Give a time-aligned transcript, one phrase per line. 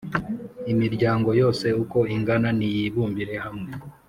[0.71, 3.69] imiryango yose uko ingana niyibumbire hamwe,